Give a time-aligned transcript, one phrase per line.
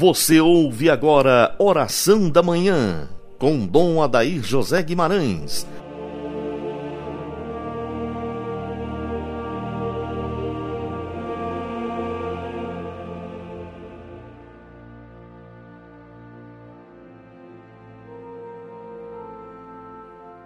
[0.00, 3.06] Você ouve agora Oração da Manhã,
[3.38, 5.66] com Dom Adair José Guimarães.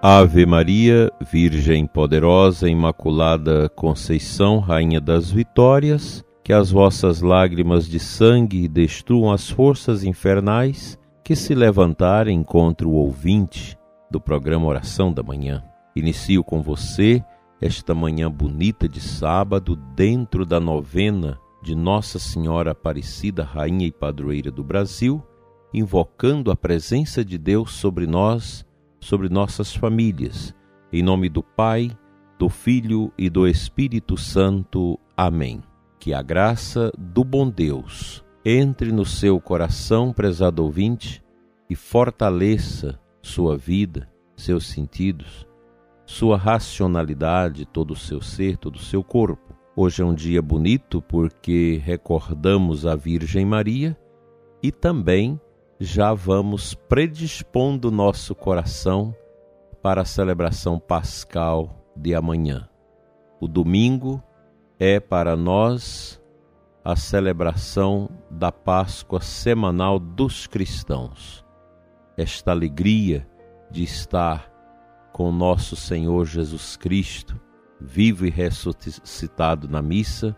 [0.00, 8.66] Ave Maria, Virgem poderosa, Imaculada Conceição, Rainha das Vitórias, que as vossas lágrimas de sangue
[8.66, 13.78] destruam as forças infernais que se levantarem contra o ouvinte
[14.10, 15.62] do programa Oração da Manhã.
[15.94, 17.24] Inicio com você
[17.60, 24.50] esta manhã bonita de sábado, dentro da novena de Nossa Senhora Aparecida, Rainha e Padroeira
[24.50, 25.22] do Brasil,
[25.72, 28.66] invocando a presença de Deus sobre nós
[28.98, 30.52] sobre nossas famílias.
[30.92, 31.96] Em nome do Pai,
[32.36, 34.98] do Filho e do Espírito Santo.
[35.16, 35.69] Amém.
[36.00, 41.22] Que a graça do bom Deus entre no seu coração, prezado ouvinte,
[41.68, 45.46] e fortaleça sua vida, seus sentidos,
[46.06, 49.54] sua racionalidade, todo o seu ser, todo o seu corpo.
[49.76, 53.94] Hoje é um dia bonito porque recordamos a Virgem Maria
[54.62, 55.38] e também
[55.78, 59.14] já vamos predispondo nosso coração
[59.82, 62.66] para a celebração pascal de amanhã.
[63.38, 64.22] O domingo
[64.80, 66.18] é para nós
[66.82, 71.44] a celebração da Páscoa semanal dos cristãos.
[72.16, 73.28] Esta alegria
[73.70, 74.50] de estar
[75.12, 77.38] com nosso Senhor Jesus Cristo,
[77.78, 80.34] vivo e ressuscitado na missa,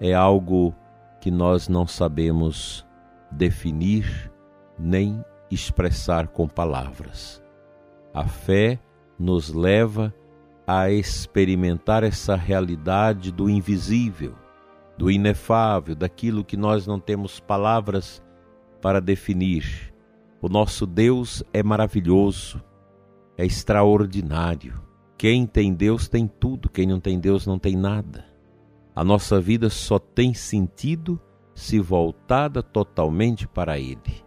[0.00, 0.74] é algo
[1.20, 2.84] que nós não sabemos
[3.30, 4.32] definir
[4.76, 7.40] nem expressar com palavras.
[8.12, 8.80] A fé
[9.16, 10.23] nos leva a
[10.90, 14.34] experimentar essa realidade do invisível,
[14.96, 18.22] do inefável, daquilo que nós não temos palavras
[18.80, 19.92] para definir.
[20.40, 22.62] O nosso Deus é maravilhoso,
[23.36, 24.82] é extraordinário.
[25.18, 28.24] Quem tem Deus tem tudo, quem não tem Deus não tem nada.
[28.94, 31.20] A nossa vida só tem sentido
[31.54, 34.24] se voltada totalmente para Ele.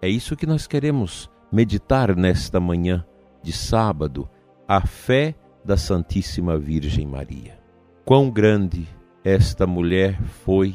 [0.00, 3.04] É isso que nós queremos meditar nesta manhã
[3.42, 4.28] de sábado,
[4.66, 5.34] a fé
[5.64, 7.58] da Santíssima Virgem Maria.
[8.04, 8.88] Quão grande
[9.24, 10.74] esta mulher foi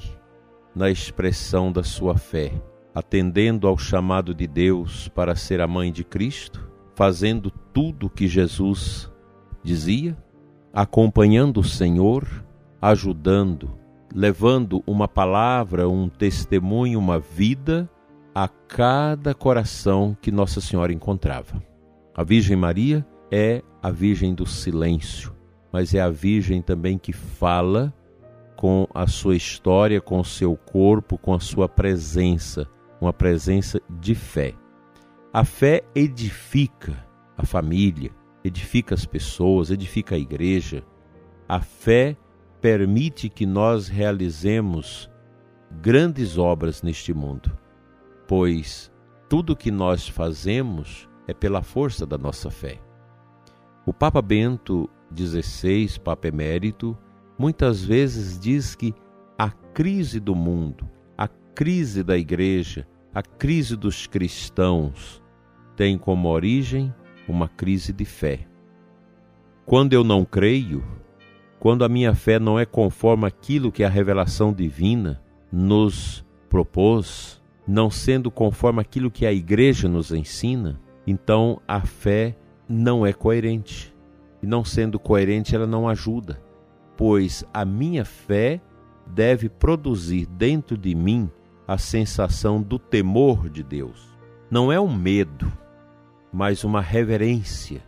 [0.73, 2.53] na expressão da sua fé,
[2.93, 8.27] atendendo ao chamado de Deus para ser a mãe de Cristo, fazendo tudo o que
[8.27, 9.11] Jesus
[9.61, 10.17] dizia,
[10.73, 12.25] acompanhando o Senhor,
[12.81, 13.77] ajudando,
[14.13, 17.89] levando uma palavra, um testemunho, uma vida
[18.33, 21.61] a cada coração que Nossa Senhora encontrava.
[22.15, 25.35] A Virgem Maria é a Virgem do silêncio,
[25.71, 27.93] mas é a Virgem também que fala
[28.55, 32.67] com a sua história, com o seu corpo, com a sua presença,
[32.99, 34.53] uma presença de fé.
[35.31, 37.05] A fé edifica
[37.37, 38.11] a família,
[38.43, 40.83] edifica as pessoas, edifica a igreja.
[41.47, 42.17] A fé
[42.59, 45.09] permite que nós realizemos
[45.81, 47.55] grandes obras neste mundo
[48.27, 48.91] pois
[49.29, 52.79] tudo que nós fazemos é pela força da nossa fé.
[53.87, 56.97] O Papa Bento XVI, Papa Emérito,
[57.39, 58.93] muitas vezes diz que
[59.39, 65.23] a crise do mundo, a crise da igreja, a crise dos cristãos
[65.77, 66.93] tem como origem
[67.29, 68.45] uma crise de fé.
[69.65, 70.83] Quando eu não creio,
[71.57, 77.89] quando a minha fé não é conforme aquilo que a revelação divina nos propôs, não
[77.89, 80.77] sendo conforme aquilo que a igreja nos ensina,
[81.07, 82.35] então a fé
[82.67, 83.95] não é coerente.
[84.41, 86.41] E não sendo coerente, ela não ajuda,
[86.95, 88.61] pois a minha fé
[89.05, 91.29] deve produzir dentro de mim
[91.67, 94.15] a sensação do temor de Deus.
[94.49, 95.51] Não é um medo,
[96.31, 97.83] mas uma reverência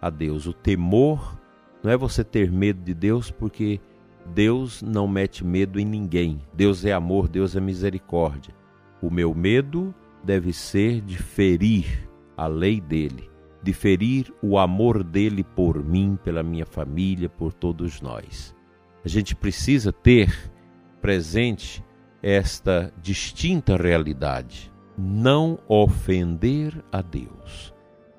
[0.00, 0.46] a Deus.
[0.46, 1.38] O temor
[1.82, 3.80] não é você ter medo de Deus, porque
[4.26, 6.40] Deus não mete medo em ninguém.
[6.52, 8.54] Deus é amor, Deus é misericórdia.
[9.00, 13.29] O meu medo deve ser de ferir a lei dele,
[13.62, 18.54] de ferir o amor dele por mim, pela minha família, por todos nós.
[19.04, 20.52] A gente precisa ter
[21.00, 21.84] presente
[22.22, 24.72] esta distinta realidade.
[24.96, 27.74] Não ofender a Deus.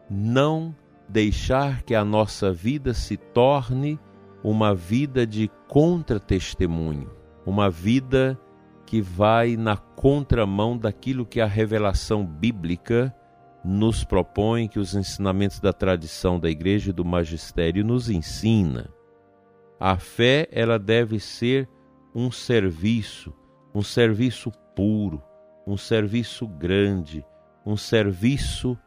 [0.10, 0.76] Não
[1.08, 4.00] deixar que a nossa vida se torne
[4.44, 7.12] uma vida de contra-testemunho,
[7.46, 8.40] uma vida
[8.86, 13.16] que vai na contramão daquilo que a revelação bíblica
[13.64, 18.90] nos propõe, que os ensinamentos da tradição da igreja e do magistério nos ensina.
[19.80, 21.68] A fé, ela deve ser
[22.14, 23.34] um serviço,
[23.74, 25.22] um serviço puro,
[25.66, 27.26] um serviço grande,
[27.66, 28.78] um serviço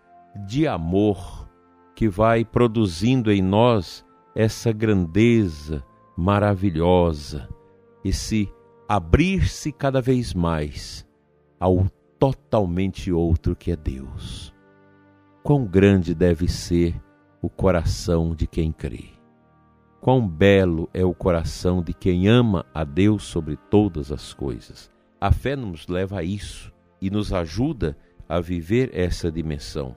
[0.47, 1.49] de amor
[1.95, 4.05] que vai produzindo em nós
[4.35, 5.85] essa grandeza
[6.17, 7.49] maravilhosa,
[8.05, 8.53] esse
[8.89, 11.07] abrir-se cada vez mais
[11.59, 11.87] ao
[12.19, 14.54] totalmente outro que é Deus.
[15.45, 16.99] Quão grande deve ser
[17.43, 19.11] o coração de quem crê.
[20.01, 24.91] Quão belo é o coração de quem ama a Deus sobre todas as coisas.
[25.21, 27.95] A fé nos leva a isso e nos ajuda
[28.27, 29.95] a viver essa dimensão.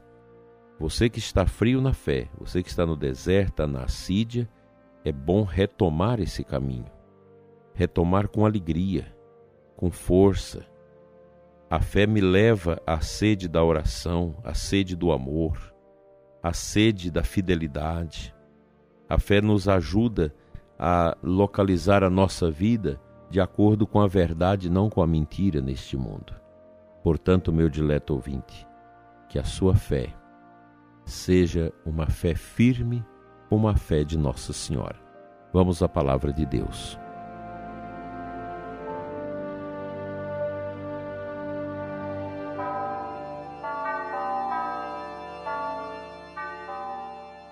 [0.78, 4.50] Você que está frio na fé, você que está no deserto, na assídia,
[5.06, 6.92] é bom retomar esse caminho.
[7.74, 9.16] Retomar com alegria,
[9.78, 10.66] com força.
[11.70, 15.74] A fé me leva à sede da oração, à sede do amor,
[16.42, 18.34] à sede da fidelidade,
[19.10, 20.34] a fé nos ajuda
[20.80, 25.98] a localizar a nossa vida de acordo com a verdade, não com a mentira neste
[25.98, 26.34] mundo.
[27.04, 28.66] Portanto, meu dileto ouvinte,
[29.28, 30.14] que a sua fé
[31.06, 33.04] seja uma fé firme,
[33.50, 34.96] uma fé de Nossa Senhora.
[35.54, 36.98] Vamos à palavra de Deus.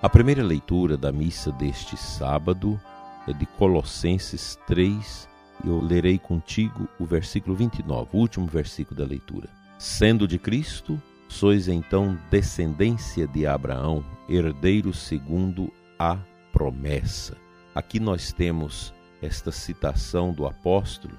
[0.05, 2.79] A primeira leitura da missa deste sábado
[3.27, 5.27] é de Colossenses 3,
[5.63, 9.49] e eu lerei contigo o versículo 29, o último versículo da leitura.
[9.79, 16.19] Sendo de Cristo, sois então descendência de Abraão, herdeiro segundo a
[16.53, 17.35] promessa.
[17.73, 18.93] Aqui nós temos
[19.23, 21.17] esta citação do apóstolo,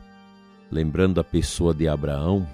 [0.70, 2.46] lembrando a pessoa de Abraão,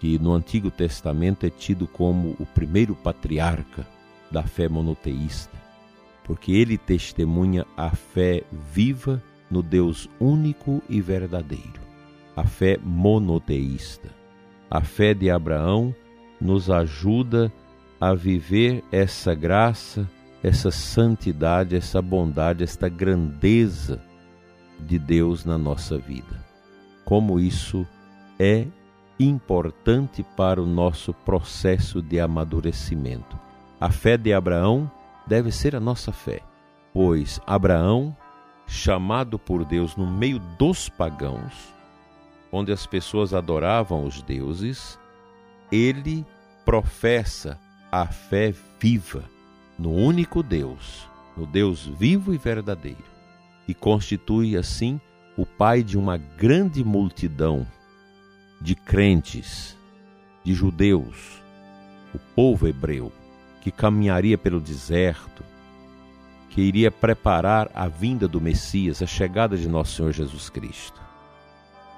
[0.00, 3.86] que no Antigo Testamento é tido como o primeiro patriarca
[4.30, 5.56] da fé monoteísta,
[6.24, 11.80] porque ele testemunha a fé viva no Deus único e verdadeiro,
[12.36, 14.10] a fé monoteísta.
[14.70, 15.94] A fé de Abraão
[16.38, 17.50] nos ajuda
[17.98, 20.08] a viver essa graça,
[20.42, 24.00] essa santidade, essa bondade, esta grandeza
[24.78, 26.44] de Deus na nossa vida.
[27.04, 27.86] Como isso
[28.38, 28.66] é
[29.18, 33.47] importante para o nosso processo de amadurecimento.
[33.80, 34.90] A fé de Abraão
[35.24, 36.40] deve ser a nossa fé,
[36.92, 38.16] pois Abraão,
[38.66, 41.72] chamado por Deus no meio dos pagãos,
[42.50, 44.98] onde as pessoas adoravam os deuses,
[45.70, 46.26] ele
[46.64, 47.56] professa
[47.92, 49.22] a fé viva
[49.78, 53.04] no único Deus, no Deus vivo e verdadeiro,
[53.68, 55.00] e constitui assim
[55.36, 57.64] o pai de uma grande multidão
[58.60, 59.78] de crentes,
[60.42, 61.40] de judeus,
[62.12, 63.12] o povo hebreu
[63.60, 65.44] que caminharia pelo deserto,
[66.48, 71.00] que iria preparar a vinda do Messias, a chegada de nosso Senhor Jesus Cristo.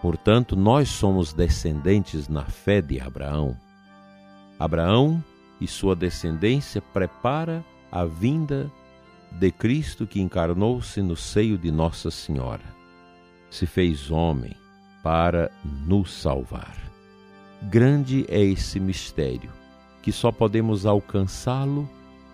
[0.03, 3.57] Portanto, nós somos descendentes na fé de Abraão.
[4.59, 5.23] Abraão
[5.61, 8.71] e sua descendência prepara a vinda
[9.33, 12.65] de Cristo que encarnou-se no seio de Nossa Senhora.
[13.51, 14.55] Se fez homem
[15.03, 15.51] para
[15.87, 16.77] nos salvar.
[17.63, 19.60] Grande é esse mistério
[20.03, 21.89] que só podemos alcançá-lo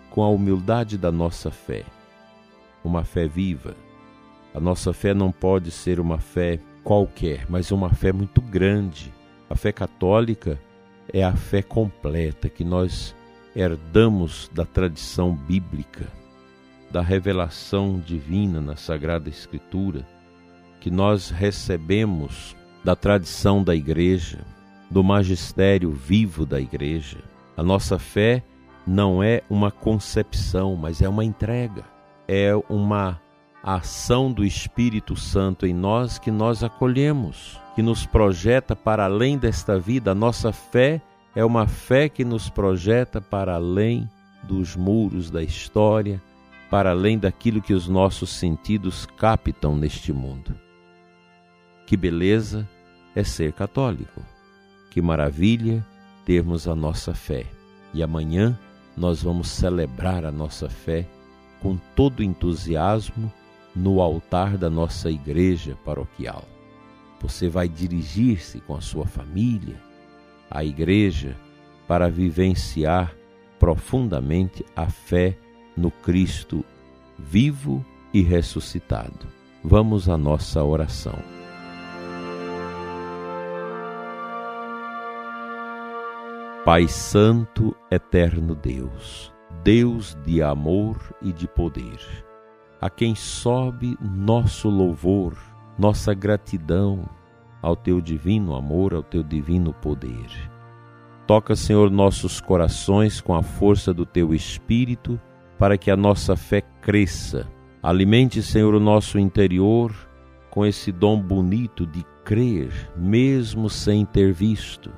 [0.09, 1.83] com a humildade da nossa fé.
[2.83, 3.75] Uma fé viva.
[4.53, 9.13] A nossa fé não pode ser uma fé qualquer, mas uma fé muito grande.
[9.49, 10.59] A fé católica
[11.13, 13.15] é a fé completa que nós
[13.55, 16.07] herdamos da tradição bíblica,
[16.89, 20.07] da revelação divina na Sagrada Escritura,
[20.79, 24.39] que nós recebemos da tradição da Igreja,
[24.89, 27.17] do magistério vivo da Igreja.
[27.57, 28.43] A nossa fé
[28.85, 31.83] não é uma concepção, mas é uma entrega,
[32.27, 33.19] é uma
[33.63, 39.79] ação do Espírito Santo em nós que nós acolhemos, que nos projeta para além desta
[39.79, 40.11] vida.
[40.11, 41.01] A nossa fé
[41.35, 44.07] é uma fé que nos projeta para além
[44.43, 46.21] dos muros da história,
[46.69, 50.55] para além daquilo que os nossos sentidos captam neste mundo.
[51.87, 52.69] Que beleza
[53.15, 54.21] é ser católico!
[54.91, 55.85] Que maravilha
[56.27, 57.45] termos a nossa fé.
[57.93, 58.59] E amanhã
[58.97, 61.07] nós vamos celebrar a nossa fé
[61.61, 63.31] com todo entusiasmo
[63.73, 66.43] no altar da nossa igreja paroquial.
[67.21, 69.81] Você vai dirigir-se com a sua família
[70.51, 71.33] à igreja
[71.87, 73.15] para vivenciar
[73.57, 75.37] profundamente a fé
[75.77, 76.63] no Cristo
[77.17, 79.27] vivo e ressuscitado.
[79.63, 81.36] Vamos à nossa oração.
[86.67, 89.33] Pai Santo, eterno Deus,
[89.63, 91.97] Deus de amor e de poder,
[92.81, 95.37] a quem sobe nosso louvor,
[95.79, 97.09] nossa gratidão,
[97.61, 100.27] ao teu divino amor, ao teu divino poder.
[101.25, 105.17] Toca, Senhor, nossos corações com a força do teu espírito,
[105.57, 107.49] para que a nossa fé cresça.
[107.81, 109.95] Alimente, Senhor, o nosso interior
[110.49, 114.91] com esse dom bonito de crer, mesmo sem ter visto.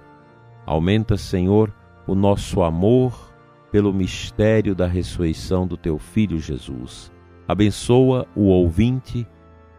[0.70, 1.74] Aumenta, Senhor,
[2.06, 3.34] o nosso amor
[3.72, 7.12] pelo mistério da ressurreição do teu filho Jesus.
[7.48, 9.28] Abençoa o ouvinte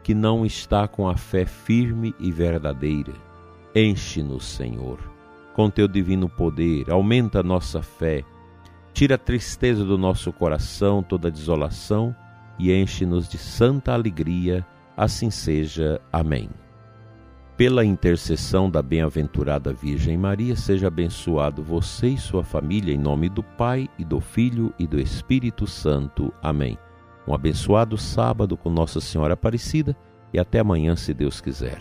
[0.02, 3.12] que não está com a fé firme e verdadeira.
[3.72, 4.98] Enche-nos, Senhor,
[5.54, 8.24] com teu divino poder, aumenta a nossa fé,
[8.92, 12.12] tira a tristeza do nosso coração, toda a desolação
[12.58, 14.66] e enche-nos de santa alegria.
[14.96, 16.00] Assim seja.
[16.12, 16.50] Amém.
[17.60, 23.42] Pela intercessão da bem-aventurada Virgem Maria, seja abençoado você e sua família, em nome do
[23.42, 26.32] Pai e do Filho e do Espírito Santo.
[26.42, 26.78] Amém.
[27.28, 29.94] Um abençoado sábado com Nossa Senhora Aparecida
[30.32, 31.78] e até amanhã, se Deus quiser.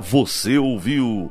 [0.00, 1.30] Você ouviu